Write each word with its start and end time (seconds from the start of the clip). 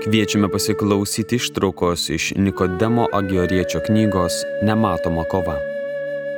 Kviečiame 0.00 0.48
pasiklausyti 0.48 1.36
ištraukos 1.36 2.08
iš 2.10 2.32
Nikodemo 2.36 3.06
Agioriečio 3.12 3.80
knygos 3.86 4.32
Nematoma 4.62 5.24
kova. 5.28 5.58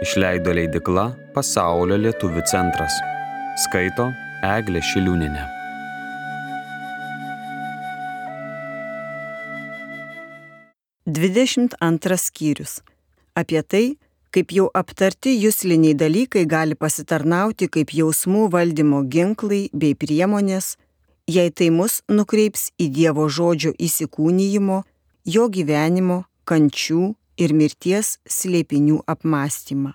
Išleido 0.03 0.51
leidikla 0.59 1.05
Pasaulio 1.35 1.95
lietuvių 2.03 2.43
centras. 2.51 2.97
Skaito 3.63 4.09
Eglė 4.43 4.83
Šiliūninė. 4.83 5.47
Dvidešimt 11.07 11.79
antras 11.79 12.27
skyrius. 12.33 12.81
Apie 13.39 13.63
tai, 13.63 13.87
kaip 14.35 14.51
jau 14.59 14.73
aptarti 14.75 15.39
jūsliniai 15.39 15.95
dalykai 15.95 16.49
gali 16.51 16.75
pasitarnauti 16.75 17.71
kaip 17.71 17.95
jausmų 17.95 18.49
valdymo 18.51 19.07
ginklai 19.07 19.69
bei 19.71 19.95
priemonės 19.95 20.75
jei 21.29 21.51
tai 21.51 21.71
mus 21.71 22.03
nukreips 22.09 22.71
į 22.81 22.89
Dievo 22.99 23.29
žodžio 23.29 23.73
įsikūnyjimo, 23.79 24.83
jo 25.25 25.49
gyvenimo, 25.49 26.23
kančių 26.45 27.15
ir 27.39 27.55
mirties 27.55 28.19
slėpinių 28.27 29.03
apmąstymą. 29.07 29.95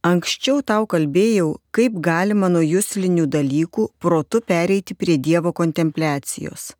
Anksčiau 0.00 0.62
tau 0.64 0.86
kalbėjau, 0.88 1.58
kaip 1.76 1.98
galima 2.00 2.48
nuo 2.48 2.62
jūslinių 2.64 3.26
dalykų 3.28 3.90
protu 4.00 4.40
pereiti 4.40 4.94
prie 4.96 5.18
Dievo 5.20 5.52
kontempliacijos. 5.52 6.70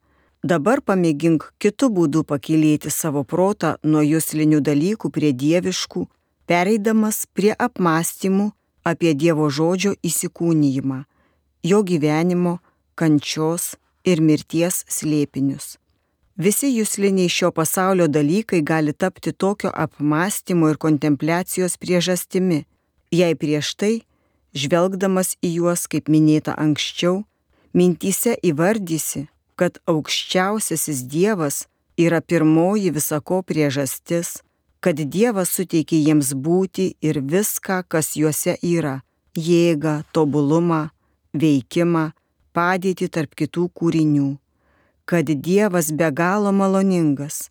Dabar 0.40 0.80
pamėgink 0.80 1.50
kitų 1.60 1.90
būdų 1.96 2.22
pakilėti 2.24 2.88
savo 2.88 3.26
protą 3.28 3.74
nuo 3.84 4.00
jūslinių 4.00 4.62
dalykų 4.64 5.10
prie 5.12 5.34
dieviškų, 5.36 6.06
pereidamas 6.48 7.26
prie 7.36 7.52
apmąstymų 7.52 8.46
apie 8.88 9.12
Dievo 9.12 9.50
žodžio 9.52 9.92
įsikūnyjimą, 10.00 11.04
jo 11.62 11.82
gyvenimo, 11.84 12.56
kančios 13.00 13.74
ir 14.04 14.20
mirties 14.20 14.84
slėpinius. 14.88 15.78
Visi 16.40 16.70
jūsliniai 16.72 17.28
šio 17.28 17.50
pasaulio 17.52 18.06
dalykai 18.08 18.62
gali 18.64 18.92
tapti 18.92 19.32
tokio 19.32 19.72
apmąstymo 19.84 20.70
ir 20.72 20.78
kontempliacijos 20.84 21.76
priežastimi, 21.82 22.62
jei 23.12 23.34
prieš 23.36 23.74
tai, 23.80 23.94
žvelgdamas 24.56 25.34
į 25.44 25.50
juos, 25.58 25.84
kaip 25.90 26.08
minėta 26.08 26.54
anksčiau, 26.56 27.24
mintyse 27.76 28.38
įvardysi, 28.40 29.26
kad 29.60 29.76
aukščiausiasis 29.90 31.02
Dievas 31.12 31.66
yra 32.00 32.22
pirmoji 32.24 32.94
visako 32.96 33.42
priežastis, 33.44 34.38
kad 34.80 34.96
Dievas 34.96 35.52
suteikia 35.52 36.00
jiems 36.06 36.32
būti 36.32 36.94
ir 37.04 37.20
viską, 37.20 37.82
kas 37.88 38.16
juose 38.16 38.56
yra- 38.62 39.02
jėgą, 39.50 40.04
tobulumą, 40.12 40.90
veikimą, 41.34 42.12
padėtį 42.56 43.08
tarp 43.14 43.34
kitų 43.38 43.68
kūrinių, 43.74 44.30
kad 45.10 45.26
Dievas 45.26 45.90
be 45.92 46.10
galo 46.14 46.52
maloningas, 46.54 47.50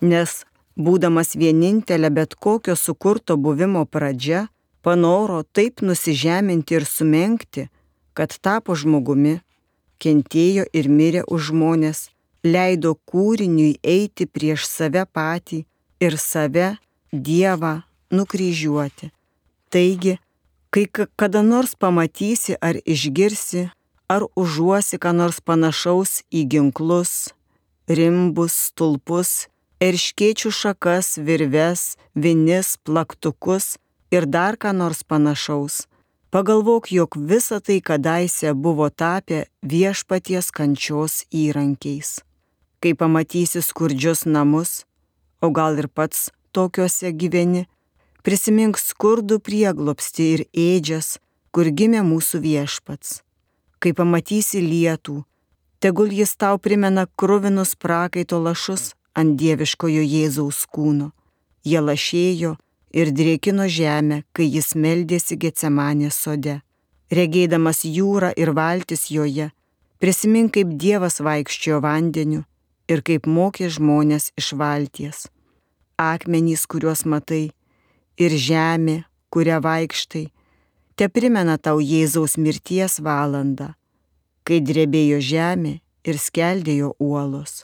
nes, 0.00 0.44
būdamas 0.76 1.34
vienintelė 1.40 2.10
bet 2.18 2.34
kokio 2.34 2.76
sukurto 2.76 3.36
buvimo 3.36 3.84
pradžia, 3.86 4.46
panoro 4.82 5.42
taip 5.42 5.82
nusižeminti 5.82 6.78
ir 6.78 6.84
sumenkti, 6.86 7.68
kad 8.16 8.34
tapo 8.42 8.76
žmogumi, 8.78 9.38
kentėjo 10.02 10.64
ir 10.72 10.88
mirė 10.88 11.24
už 11.26 11.50
žmonės, 11.50 12.08
leido 12.44 12.94
kūriniui 13.10 13.78
eiti 13.82 14.26
prieš 14.26 14.66
save 14.68 15.04
patį 15.12 15.64
ir 16.00 16.18
save, 16.18 16.76
Dievą, 17.08 17.84
nukryžiuoti. 18.12 19.08
Taigi, 19.72 20.18
kai 20.68 20.84
kada 20.92 21.40
nors 21.42 21.72
pamatysi 21.72 22.58
ar 22.60 22.76
išgirsi 22.84 23.70
ar 24.08 24.24
užuosi 24.34 24.96
ką 25.02 25.12
nors 25.20 25.38
panašaus 25.44 26.22
į 26.32 26.44
ginklus, 26.52 27.12
rimbus, 27.88 28.56
stulpus, 28.68 29.48
erškėčių 29.84 30.52
šakas, 30.60 31.18
virves, 31.20 31.96
vinis, 32.16 32.76
plaktukus 32.84 33.76
ir 34.10 34.26
dar 34.26 34.56
ką 34.56 34.72
nors 34.72 35.04
panašaus. 35.04 35.84
Pagalvok, 36.32 36.90
jog 36.92 37.16
visa 37.16 37.60
tai 37.60 37.80
kadaise 37.80 38.52
buvo 38.52 38.88
tapę 38.90 39.46
viešpaties 39.64 40.50
kančios 40.52 41.22
įrankiais. 41.32 42.20
Kai 42.80 42.92
pamatysi 42.92 43.62
skurdžius 43.64 44.26
namus, 44.28 44.84
o 45.40 45.48
gal 45.48 45.80
ir 45.80 45.88
pats 45.88 46.28
tokiuose 46.52 47.14
gyveni, 47.16 47.64
prisimink 48.24 48.76
skurdų 48.76 49.40
prieglopsti 49.40 50.28
ir 50.34 50.44
ėdžias, 50.52 51.16
kur 51.52 51.72
gimė 51.72 52.04
mūsų 52.04 52.44
viešpats 52.44 53.22
kai 53.78 53.94
pamatysi 53.94 54.60
lietų, 54.62 55.22
tegul 55.82 56.12
jis 56.12 56.34
tau 56.36 56.58
primena 56.58 57.06
kruvinus 57.16 57.74
prakaito 57.74 58.40
lašus 58.42 58.92
ant 59.18 59.36
dieviškojo 59.40 60.02
Jėzaus 60.02 60.64
kūno. 60.70 61.12
Jie 61.64 61.80
lašėjo 61.82 62.56
ir 62.92 63.12
drėkino 63.12 63.68
žemę, 63.68 64.22
kai 64.32 64.46
jis 64.48 64.74
meldėsi 64.74 65.36
Getsemanės 65.36 66.18
sode. 66.24 66.60
Regėdamas 67.10 67.84
jūrą 67.88 68.32
ir 68.36 68.52
valtis 68.52 69.08
joje, 69.10 69.50
prisimink, 69.98 70.54
kaip 70.56 70.74
Dievas 70.76 71.20
vaikščiojo 71.24 71.80
vandeniu 71.84 72.44
ir 72.88 73.02
kaip 73.04 73.26
mokė 73.26 73.68
žmonės 73.72 74.32
iš 74.40 74.52
valties. 74.60 75.26
Akmenys, 75.98 76.64
kuriuos 76.70 77.04
matai, 77.04 77.50
ir 78.18 78.34
žemė, 78.34 79.02
kurią 79.32 79.60
vaikštai, 79.64 80.28
te 80.98 81.06
primena 81.06 81.54
tau 81.62 81.78
Jėzaus 81.78 82.34
mirties 82.42 82.98
valandą, 83.06 83.68
kai 84.42 84.58
drebėjo 84.58 85.20
žemė 85.22 85.74
ir 86.10 86.16
skeldėjo 86.18 86.96
uolos. 86.98 87.62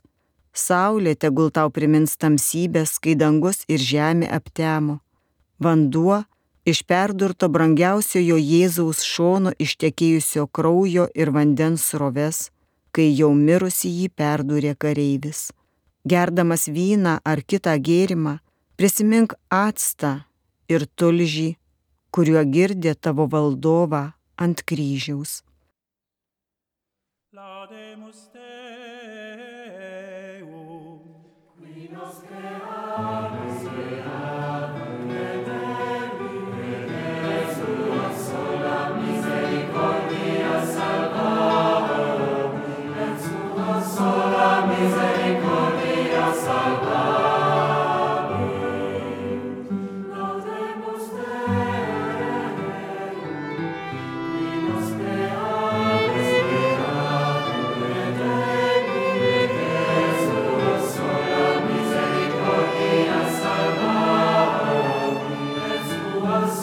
Saulė 0.55 1.17
tegul 1.19 1.51
tau 1.51 1.73
primins 1.75 2.15
tamsybės, 2.15 3.01
kai 3.03 3.17
dangus 3.19 3.65
ir 3.67 3.83
žemė 3.83 4.29
aptemo. 4.37 5.01
Vanduo 5.59 6.21
iš 6.63 6.85
perdurto 6.87 7.49
brangiausiojo 7.51 8.39
Jėzaus 8.39 9.03
šono 9.03 9.51
ištekėjusio 9.59 10.47
kraujo 10.47 11.09
ir 11.19 11.35
vandens 11.35 11.89
sroves, 11.91 12.53
kai 12.95 13.09
jau 13.11 13.33
mirusi 13.35 13.91
jį 13.91 14.13
perdūrė 14.15 14.77
kareivis. 14.79 15.49
Gerdamas 16.07 16.69
vyną 16.71 17.19
ar 17.27 17.43
kitą 17.43 17.75
gėrimą, 17.83 18.39
prisimink 18.79 19.35
atstą 19.51 20.21
ir 20.71 20.87
tulžį 20.95 21.57
kuriuo 22.15 22.43
girdė 22.57 22.93
tavo 22.95 23.25
valdovą 23.31 24.03
ant 24.45 24.59
kryžiaus. 24.71 25.33
Laudemus 27.35 28.21
Deum, 28.35 28.53
qui 31.75 31.89
nos 31.91 32.17
creamus 32.29 33.44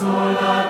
soll 0.02 0.61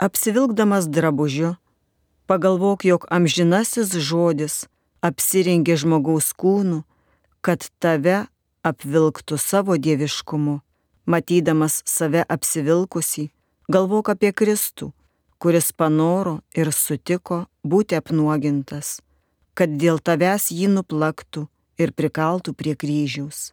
Apsivilkdamas 0.00 0.88
drabužiu, 0.88 1.54
pagalvok, 2.26 2.84
jog 2.88 3.02
amžinasis 3.12 3.92
žodis 4.00 4.54
apsirengė 5.04 5.76
žmogaus 5.76 6.30
kūnų 6.32 6.78
kad 7.40 7.66
tave 7.78 8.26
apvilktų 8.62 9.38
savo 9.38 9.76
dieviškumu. 9.76 10.60
Matydamas 11.10 11.80
save 11.88 12.22
apsivilkusi, 12.28 13.30
galvok 13.72 14.12
apie 14.12 14.30
Kristų, 14.36 14.90
kuris 15.40 15.72
panoro 15.72 16.40
ir 16.54 16.70
sutiko 16.76 17.46
būti 17.64 17.96
apnuogintas, 17.98 19.00
kad 19.56 19.72
dėl 19.80 19.98
tavęs 19.98 20.50
jį 20.52 20.68
nuplaktų 20.76 21.46
ir 21.80 21.94
prikaltų 21.96 22.54
prie 22.54 22.76
kryžiaus. 22.76 23.50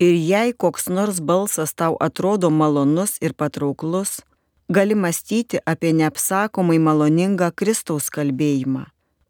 Ir 0.00 0.16
jei 0.16 0.52
koks 0.52 0.88
nors 0.92 1.20
balsas 1.20 1.72
tau 1.72 1.94
atrodo 2.00 2.50
malonus 2.50 3.16
ir 3.20 3.32
patrauklus, 3.32 4.20
gali 4.68 4.96
mąstyti 4.96 5.60
apie 5.64 5.92
neapsakomai 5.92 6.78
maloningą 6.80 7.52
Kristaus 7.54 8.10
kalbėjimą. 8.10 8.84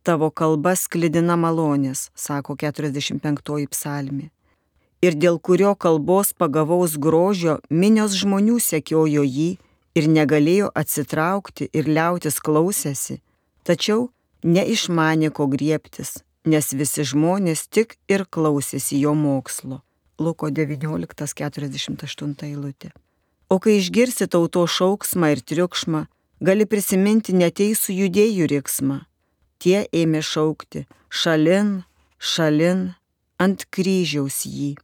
Tavo 0.06 0.28
kalba 0.30 0.76
sklidina 0.78 1.34
malonės, 1.34 2.12
sako 2.14 2.54
45 2.54 3.64
psalmi. 3.72 4.28
Ir 5.02 5.16
dėl 5.18 5.40
kurio 5.42 5.72
kalbos 5.74 6.30
pagavaus 6.30 6.94
grožio 6.94 7.56
minios 7.70 8.14
žmonių 8.14 8.60
sekiojo 8.62 9.24
jį 9.26 9.48
ir 9.98 10.06
negalėjo 10.06 10.68
atsitraukti 10.78 11.66
ir 11.74 11.90
liautis 11.90 12.38
klausėsi, 12.38 13.18
tačiau 13.66 14.12
neišmanė 14.46 15.32
ko 15.34 15.48
griebtis, 15.50 16.22
nes 16.46 16.70
visi 16.70 17.02
žmonės 17.02 17.66
tik 17.66 17.98
ir 18.06 18.28
klausėsi 18.30 19.00
jo 19.02 19.16
mokslo. 19.18 19.80
Luko 20.22 20.52
19.48 20.54 22.46
eilutė. 22.46 22.92
O 23.50 23.58
kai 23.58 23.80
išgirsi 23.80 24.30
tauto 24.30 24.62
šauksmą 24.70 25.34
ir 25.34 25.42
triukšmą, 25.42 26.06
gali 26.46 26.70
prisiminti 26.70 27.34
neteisų 27.34 28.00
judėjų 28.04 28.46
riksmą. 28.54 29.02
Tie 29.58 29.86
ėmė 29.92 30.20
šaukti 30.22 30.84
šalin, 31.08 31.84
šalin, 32.18 32.94
ant 33.38 33.64
kryžiaus 33.70 34.44
jį. 34.48 34.74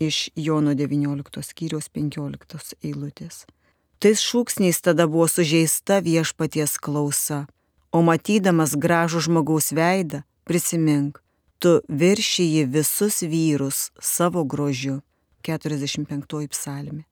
Iš 0.00 0.30
Jono 0.34 0.74
19 0.74 1.44
skyriaus 1.46 1.88
15 1.94 2.74
eilutės. 2.82 3.44
Tais 4.02 4.20
šūksniais 4.20 4.82
tada 4.84 5.06
buvo 5.08 5.28
sužeista 5.30 6.00
viešpaties 6.04 6.76
klausa, 6.82 7.46
o 7.94 8.02
matydamas 8.02 8.74
gražų 8.74 9.22
žmogaus 9.28 9.70
veidą, 9.72 10.24
prisimink, 10.44 11.22
tu 11.62 11.78
viršyji 11.88 12.66
visus 12.68 13.22
vyrus 13.22 13.90
savo 14.00 14.44
grožiu. 14.44 15.00
45 15.44 16.48
psalmi. 16.48 17.04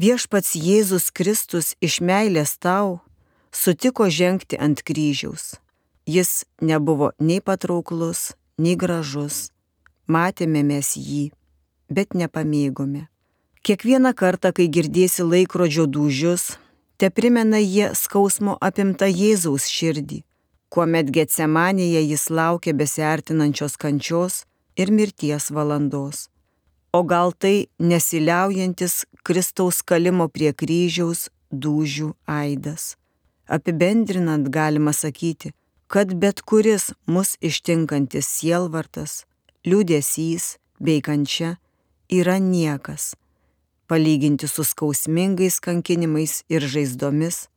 Viešpats 0.00 0.52
Jėzus 0.56 1.08
Kristus 1.12 1.74
iš 1.80 2.00
meilės 2.04 2.56
tau 2.60 3.00
sutiko 3.52 4.08
žengti 4.08 4.56
ant 4.60 4.80
kryžiaus. 4.84 5.56
Jis 6.14 6.30
nebuvo 6.70 7.10
nei 7.28 7.40
patrauklus, 7.48 8.20
nei 8.62 8.76
gražus. 8.82 9.50
Matėme 10.10 10.62
mes 10.70 10.94
jį, 10.96 11.24
bet 11.96 12.16
nepamėgome. 12.18 13.06
Kiekvieną 13.66 14.14
kartą, 14.22 14.50
kai 14.56 14.66
girdėsi 14.74 15.26
laikrodžio 15.26 15.84
dūžius, 15.94 16.56
te 16.98 17.12
primena 17.14 17.60
jie 17.60 17.92
skausmo 18.02 18.56
apimtą 18.68 19.10
Jėzaus 19.12 19.68
širdį, 19.70 20.24
kuomet 20.72 21.12
Getsemanėje 21.14 22.02
jis 22.08 22.26
laukia 22.40 22.74
besiartinančios 22.82 23.78
kančios 23.78 24.44
ir 24.80 24.90
mirties 24.96 25.50
valandos 25.54 26.30
o 26.92 27.02
gal 27.02 27.32
tai 27.32 27.68
nesiliaujantis 27.78 29.04
Kristaus 29.22 29.82
kalimo 29.82 30.26
prie 30.28 30.52
kryžiaus 30.52 31.28
dūžių 31.50 32.10
aidas. 32.26 32.96
Apibendrinant 33.46 34.48
galima 34.50 34.92
sakyti, 34.94 35.52
kad 35.90 36.14
bet 36.14 36.40
kuris 36.40 36.92
mus 37.10 37.32
ištinkantis 37.42 38.28
sielvartas, 38.30 39.24
liūdėsys 39.66 40.44
bei 40.78 41.00
kančia 41.02 41.56
yra 42.06 42.36
niekas, 42.38 43.16
palyginti 43.90 44.46
su 44.46 44.62
skausmingais 44.62 45.58
kankinimais 45.58 46.44
ir 46.46 46.62
žaizdomis, 46.62 47.48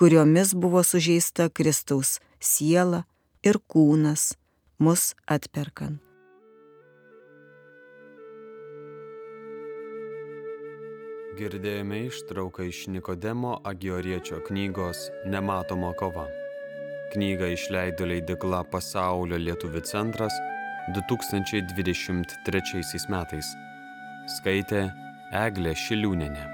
kuriomis 0.00 0.54
buvo 0.56 0.80
sužeista 0.80 1.50
Kristaus 1.52 2.22
siela 2.40 3.02
ir 3.44 3.60
kūnas 3.68 4.32
mus 4.80 5.12
atperkant. 5.28 6.00
Girdėjome 11.34 12.00
ištrauką 12.06 12.64
iš 12.70 12.86
Nikodemo 12.94 13.58
Agioriečio 13.66 14.40
knygos 14.46 15.10
Nematoma 15.28 15.92
kova. 15.98 16.43
Knygą 17.14 17.46
išleido 17.54 18.08
leidikla 18.10 18.64
Pasaulio 18.72 19.38
lietuvių 19.38 19.82
centras 19.86 20.34
2023 20.96 23.06
metais. 23.14 23.52
Skaitė 24.34 24.82
Eglė 25.44 25.72
Šiliūnenė. 25.78 26.53